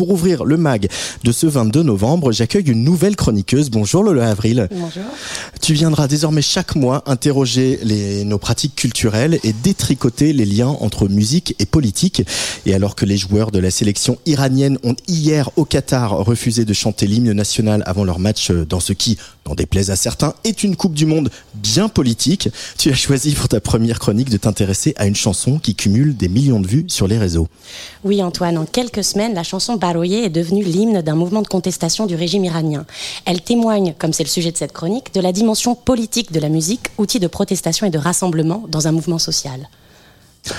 [0.00, 0.88] pour ouvrir le mag
[1.24, 3.68] de ce 22 novembre, j'accueille une nouvelle chroniqueuse.
[3.68, 4.66] Bonjour Lola Avril.
[4.70, 5.02] Bonjour.
[5.60, 11.06] Tu viendras désormais chaque mois interroger les, nos pratiques culturelles et détricoter les liens entre
[11.06, 12.22] musique et politique.
[12.64, 16.72] Et alors que les joueurs de la sélection iranienne ont hier au Qatar refusé de
[16.72, 19.18] chanter l'hymne national avant leur match dans ce qui,
[19.50, 23.48] n'en déplaise à certains, est une Coupe du Monde bien politique, tu as choisi pour
[23.48, 27.08] ta première chronique de t'intéresser à une chanson qui cumule des millions de vues sur
[27.08, 27.48] les réseaux.
[28.04, 32.06] Oui Antoine, en quelques semaines, la chanson Baroye est devenue l'hymne d'un mouvement de contestation
[32.06, 32.86] du régime iranien.
[33.24, 36.48] Elle témoigne, comme c'est le sujet de cette chronique, de la dimension politique de la
[36.48, 39.68] musique, outil de protestation et de rassemblement dans un mouvement social.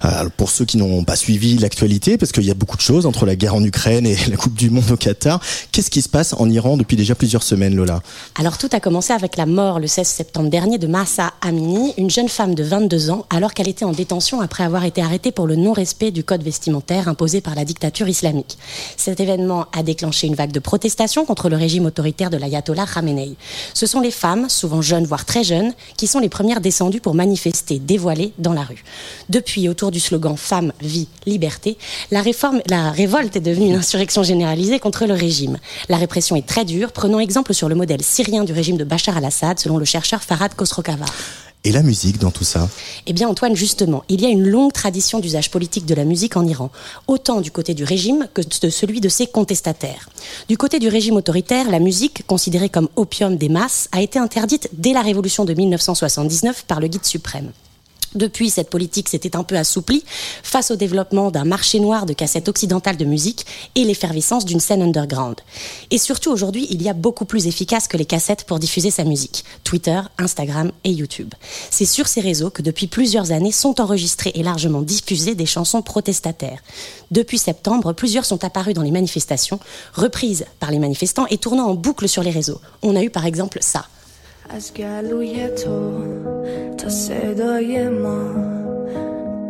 [0.00, 3.06] Alors pour ceux qui n'ont pas suivi l'actualité, parce qu'il y a beaucoup de choses
[3.06, 5.40] entre la guerre en Ukraine et la Coupe du Monde au Qatar,
[5.70, 8.02] qu'est-ce qui se passe en Iran depuis déjà plusieurs semaines, Lola?
[8.38, 12.10] Alors tout a commencé avec la mort le 16 septembre dernier de Massa Amini, une
[12.10, 15.46] jeune femme de 22 ans, alors qu'elle était en détention après avoir été arrêtée pour
[15.46, 18.58] le non-respect du code vestimentaire imposé par la dictature islamique.
[18.96, 23.36] Cet événement a déclenché une vague de protestation contre le régime autoritaire de l'ayatollah Khamenei.
[23.74, 27.14] Ce sont les femmes, souvent jeunes voire très jeunes, qui sont les premières descendues pour
[27.14, 28.84] manifester dévoilées dans la rue.
[29.28, 31.76] Depuis autour du slogan Femme, vie, liberté,
[32.10, 35.58] la, réforme, la révolte est devenue une insurrection généralisée contre le régime.
[35.88, 39.16] La répression est très dure, prenons exemple sur le modèle syrien du régime de Bachar
[39.16, 41.06] al-Assad, selon le chercheur Farad Khosrokava.
[41.64, 42.68] Et la musique dans tout ça?
[43.06, 46.36] Eh bien Antoine, justement, il y a une longue tradition d'usage politique de la musique
[46.36, 46.70] en Iran,
[47.06, 50.08] autant du côté du régime que de celui de ses contestataires.
[50.48, 54.70] Du côté du régime autoritaire, la musique, considérée comme opium des masses, a été interdite
[54.72, 57.52] dès la révolution de 1979 par le guide suprême.
[58.14, 60.04] Depuis, cette politique s'était un peu assouplie
[60.42, 64.82] face au développement d'un marché noir de cassettes occidentales de musique et l'effervescence d'une scène
[64.82, 65.36] underground.
[65.90, 69.04] Et surtout, aujourd'hui, il y a beaucoup plus efficace que les cassettes pour diffuser sa
[69.04, 69.44] musique.
[69.64, 71.32] Twitter, Instagram et YouTube.
[71.70, 75.82] C'est sur ces réseaux que depuis plusieurs années sont enregistrées et largement diffusées des chansons
[75.82, 76.62] protestataires.
[77.10, 79.60] Depuis septembre, plusieurs sont apparues dans les manifestations,
[79.94, 82.60] reprises par les manifestants et tournant en boucle sur les réseaux.
[82.82, 83.86] On a eu par exemple ça.
[86.82, 88.18] تا صدای ما.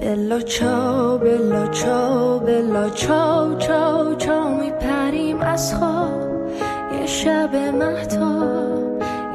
[0.00, 6.20] بلا چاو بلا چاو بلا چاو چاو چاو میپریم از خواب.
[7.00, 8.48] یه شب مهتا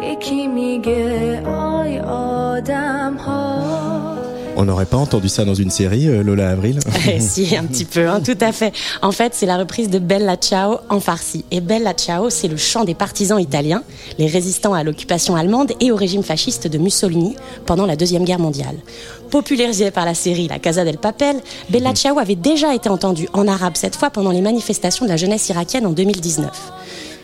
[0.03, 3.92] یکی میگه آی آدم ها
[4.63, 6.79] On n'aurait pas entendu ça dans une série, euh, Lola Avril
[7.19, 8.72] Si, un petit peu, hein, tout à fait.
[9.01, 11.44] En fait, c'est la reprise de Bella Ciao en farsi.
[11.51, 13.84] Et Bella Ciao, c'est le chant des partisans italiens,
[14.18, 17.35] les résistants à l'occupation allemande et au régime fasciste de Mussolini
[17.66, 18.78] pendant la Deuxième Guerre mondiale.
[19.29, 21.35] Popularisée par la série La Casa del Papel,
[21.69, 25.18] Bella Ciao avait déjà été entendue en arabe cette fois pendant les manifestations de la
[25.18, 26.50] jeunesse irakienne en 2019.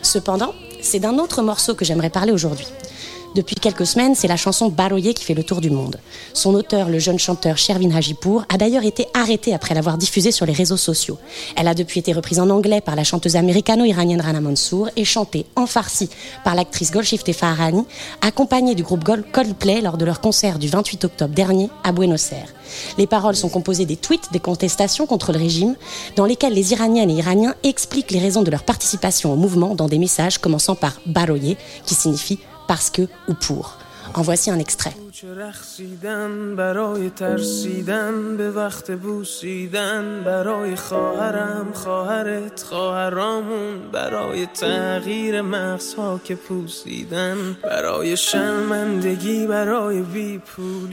[0.01, 2.67] Cependant, c'est d'un autre morceau que j'aimerais parler aujourd'hui.
[3.35, 5.99] Depuis quelques semaines, c'est la chanson Baroye qui fait le tour du monde.
[6.33, 10.47] Son auteur, le jeune chanteur Shervin Hajipour, a d'ailleurs été arrêté après l'avoir diffusée sur
[10.47, 11.19] les réseaux sociaux.
[11.55, 15.45] Elle a depuis été reprise en anglais par la chanteuse américano-iranienne Rana Mansour et chantée
[15.55, 16.09] en farsi
[16.43, 17.85] par l'actrice Golshifteh Farahani,
[18.21, 22.53] accompagnée du groupe Coldplay lors de leur concert du 28 octobre dernier à Buenos Aires.
[22.97, 25.75] Les paroles sont composées des tweets des contestations contre le régime,
[26.15, 29.87] dans lesquels les Iraniennes et Iraniens expliquent les raisons de leur participation au mouvement dans
[29.87, 33.79] des messages commençant par Baroye, qui signifie parce que ou pour.
[34.13, 34.93] En voici un extrait.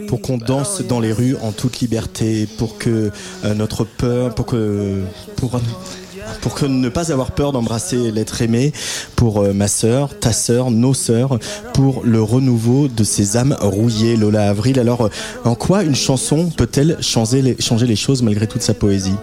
[0.09, 3.11] Pour qu'on danse dans les rues en toute liberté, pour que
[3.45, 5.03] euh, notre peur, pour que
[5.37, 5.61] pour
[6.41, 8.73] pour que ne pas avoir peur d'embrasser l'être aimé,
[9.17, 11.39] pour euh, ma sœur, ta sœur, nos sœurs,
[11.75, 14.79] pour le renouveau de ces âmes rouillées, Lola Avril.
[14.79, 15.11] Alors, euh,
[15.45, 19.15] en quoi une chanson peut-elle changer les, changer les choses malgré toute sa poésie?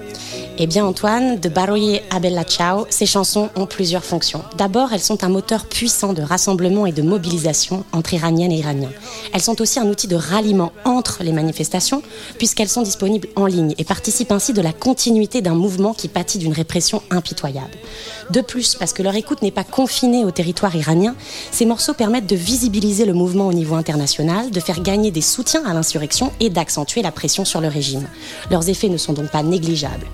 [0.60, 2.44] Eh bien Antoine, de Baroye à Bella
[2.90, 4.44] ces chansons ont plusieurs fonctions.
[4.58, 8.92] D'abord, elles sont un moteur puissant de rassemblement et de mobilisation entre Iraniennes et Iraniens.
[9.34, 12.04] Elles sont aussi un outil de ralliement entre les manifestations,
[12.38, 16.38] puisqu'elles sont disponibles en ligne et participent ainsi de la continuité d'un mouvement qui pâtit
[16.38, 17.72] d'une répression impitoyable.
[18.30, 21.16] De plus, parce que leur écoute n'est pas confinée au territoire iranien,
[21.52, 25.66] ces morceaux permettent de visibiliser le mouvement au niveau international, de faire gagner des soutiens
[25.66, 28.08] à l'insurrection et d'accentuer la pression sur le régime.
[28.52, 30.06] Leurs effets ne sont donc pas négligeables.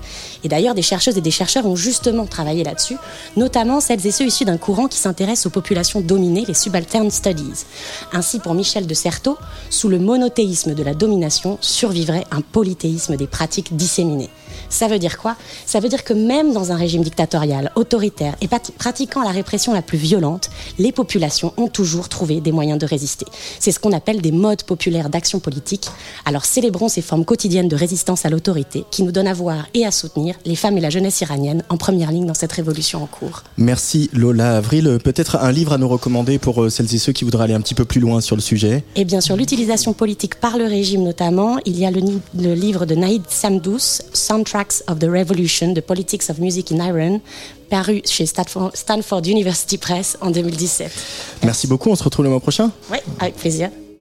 [0.44, 2.96] Et d'ailleurs, des chercheuses et des chercheurs ont justement travaillé là-dessus,
[3.36, 7.64] notamment celles et ceux issus d'un courant qui s'intéresse aux populations dominées, les subaltern studies.
[8.12, 9.36] Ainsi, pour Michel de Certeau,
[9.68, 14.30] sous le monothéisme de la domination survivrait un polythéisme des pratiques disséminées.
[14.70, 15.36] Ça veut dire quoi?
[15.66, 19.82] Ça veut dire que même dans un régime dictatorial, autoritaire et pratiquant la répression la
[19.82, 23.26] plus violente, les populations ont toujours trouvé des moyens de résister.
[23.58, 25.88] C'est ce qu'on appelle des modes populaires d'action politique.
[26.24, 29.84] Alors célébrons ces formes quotidiennes de résistance à l'autorité qui nous donnent à voir et
[29.84, 33.06] à soutenir les femmes et la jeunesse iranienne en première ligne dans cette révolution en
[33.06, 33.42] cours.
[33.56, 34.98] Merci Lola Avril.
[35.02, 37.60] Peut-être un livre à nous recommander pour euh, celles et ceux qui voudraient aller un
[37.60, 38.84] petit peu plus loin sur le sujet?
[38.94, 41.58] Et bien sûr, l'utilisation politique par le régime notamment.
[41.66, 42.00] Il y a le,
[42.38, 44.02] le livre de Naïd Samdous,
[44.60, 47.20] Soundtracks of the Revolution, The Politics of Music in Iran,
[47.68, 50.90] paru chez Stanford, Stanford University Press en 2017.
[51.44, 53.70] Merci beaucoup, on se retrouve le mois prochain Oui, avec plaisir.